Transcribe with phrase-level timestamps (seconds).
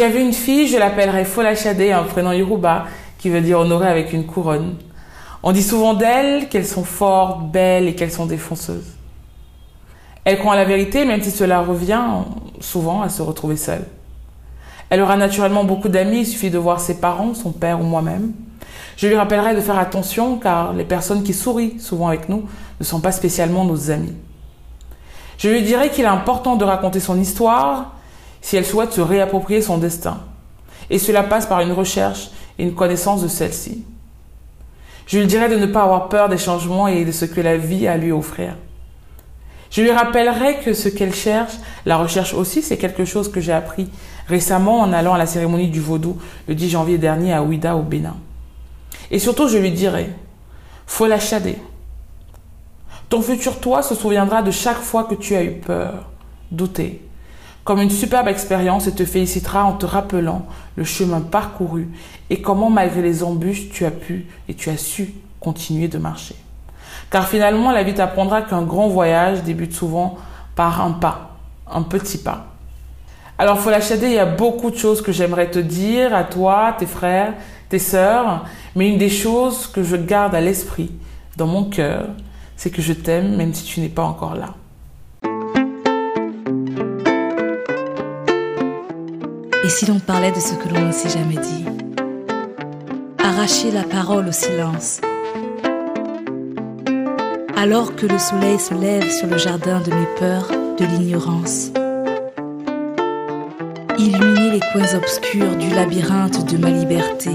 [0.00, 2.84] Il y avait une fille, je l'appellerais Folachade, un prénom Yoruba,
[3.18, 4.76] qui veut dire honorer avec une couronne.
[5.42, 8.92] On dit souvent d'elles qu'elles sont fortes, belles et qu'elles sont défonceuses.
[10.24, 12.00] Elle croit en la vérité, même si cela revient
[12.60, 13.88] souvent à se retrouver seule.
[14.88, 18.34] Elle aura naturellement beaucoup d'amis, il suffit de voir ses parents, son père ou moi-même.
[18.96, 22.44] Je lui rappellerai de faire attention car les personnes qui sourient souvent avec nous
[22.78, 24.14] ne sont pas spécialement nos amis.
[25.38, 27.97] Je lui dirai qu'il est important de raconter son histoire
[28.40, 30.18] si elle souhaite se réapproprier son destin.
[30.90, 33.84] Et cela passe par une recherche et une connaissance de celle-ci.
[35.06, 37.56] Je lui dirai de ne pas avoir peur des changements et de ce que la
[37.56, 38.54] vie a à lui offrir.
[39.70, 41.52] Je lui rappellerai que ce qu'elle cherche,
[41.84, 43.88] la recherche aussi, c'est quelque chose que j'ai appris
[44.28, 47.82] récemment en allant à la cérémonie du vaudou le 10 janvier dernier à Ouida au
[47.82, 48.16] Bénin.
[49.10, 50.10] Et surtout, je lui dirai,
[50.86, 51.56] faut la chader.
[53.08, 56.10] Ton futur toi se souviendra de chaque fois que tu as eu peur,
[56.50, 57.07] douté,
[57.68, 60.46] comme une superbe expérience et te félicitera en te rappelant
[60.76, 61.90] le chemin parcouru
[62.30, 66.34] et comment malgré les embûches tu as pu et tu as su continuer de marcher.
[67.10, 70.16] Car finalement la vie t'apprendra qu'un grand voyage débute souvent
[70.56, 71.36] par un pas,
[71.70, 72.46] un petit pas.
[73.36, 76.86] Alors faut il y a beaucoup de choses que j'aimerais te dire à toi, tes
[76.86, 77.34] frères,
[77.68, 80.90] tes sœurs, mais une des choses que je garde à l'esprit,
[81.36, 82.06] dans mon cœur,
[82.56, 84.54] c'est que je t'aime même si tu n'es pas encore là.
[89.68, 91.66] Et si l'on parlait de ce que l'on ne s'est jamais dit?
[93.18, 95.02] Arracher la parole au silence.
[97.54, 101.70] Alors que le soleil se lève sur le jardin de mes peurs, de l'ignorance.
[103.98, 107.32] Illuminer les coins obscurs du labyrinthe de ma liberté.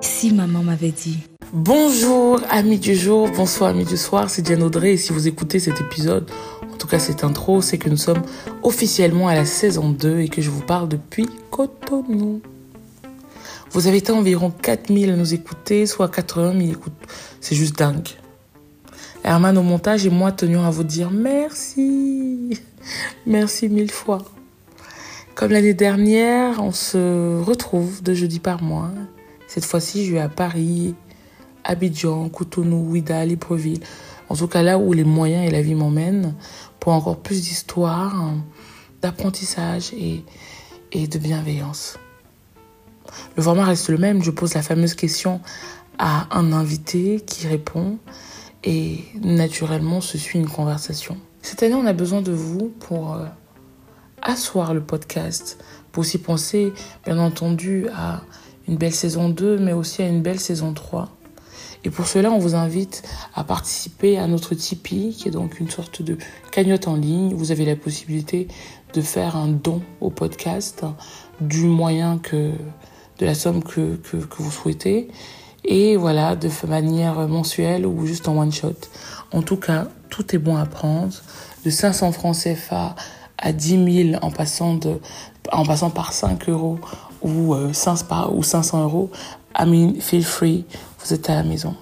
[0.00, 1.18] Si maman m'avait dit.
[1.56, 5.60] Bonjour amis du jour, bonsoir amis du soir, c'est Diane Audrey et si vous écoutez
[5.60, 6.28] cet épisode,
[6.74, 8.22] en tout cas cette intro, c'est que nous sommes
[8.64, 12.42] officiellement à la saison 2 et que je vous parle depuis Cotonou.
[13.70, 16.92] Vous avez été environ 4000 à nous écouter, soit 80 000 écoutes.
[17.40, 18.08] C'est juste dingue.
[19.22, 22.58] Herman au montage et moi tenions à vous dire merci.
[23.26, 24.24] Merci mille fois.
[25.36, 28.90] Comme l'année dernière, on se retrouve deux jeudis par mois.
[29.46, 30.96] Cette fois-ci, je vais à Paris,
[31.64, 33.80] Abidjan, Cotonou, Ouida, Libreville.
[34.28, 36.34] En tout cas, là où les moyens et la vie m'emmènent,
[36.80, 38.32] pour encore plus d'histoire,
[39.02, 40.24] d'apprentissage et,
[40.92, 41.98] et de bienveillance.
[43.36, 44.22] Le format reste le même.
[44.22, 45.40] Je pose la fameuse question
[45.98, 47.98] à un invité qui répond
[48.64, 51.18] et naturellement se suit une conversation.
[51.42, 53.26] Cette année, on a besoin de vous pour euh,
[54.22, 56.72] asseoir le podcast, pour aussi penser,
[57.04, 58.22] bien entendu, à
[58.66, 61.14] une belle saison 2, mais aussi à une belle saison 3.
[61.84, 63.02] Et pour cela, on vous invite
[63.34, 66.16] à participer à notre Tipeee, qui est donc une sorte de
[66.50, 67.34] cagnotte en ligne.
[67.34, 68.48] Vous avez la possibilité
[68.94, 70.84] de faire un don au podcast
[71.40, 72.52] du moyen que,
[73.18, 75.08] de la somme que, que, vous souhaitez.
[75.64, 78.74] Et voilà, de manière mensuelle ou juste en one shot.
[79.32, 81.14] En tout cas, tout est bon à prendre.
[81.66, 82.94] De 500 francs CFA
[83.36, 85.00] à 10 000 en passant, de,
[85.52, 86.78] en passant par 5 euros
[87.20, 89.10] ou, euh, 500, ou 500 euros.
[89.58, 90.64] I mean, feel free,
[91.04, 91.74] vous êtes à la maison.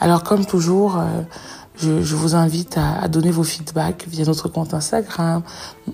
[0.00, 1.22] Alors comme toujours, euh,
[1.76, 5.42] je, vous invite à, à, donner vos feedbacks via notre compte Instagram,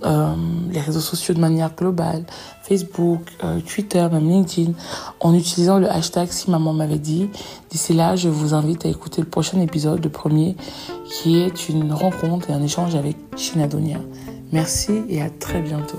[0.05, 0.34] euh,
[0.71, 2.25] les réseaux sociaux de manière globale,
[2.62, 4.73] Facebook, euh, Twitter, même LinkedIn,
[5.21, 7.29] en utilisant le hashtag si maman m'avait dit.
[7.71, 10.57] D'ici là, je vous invite à écouter le prochain épisode, le premier,
[11.11, 13.99] qui est une rencontre et un échange avec Shinadonia.
[14.53, 15.99] Merci et à très bientôt.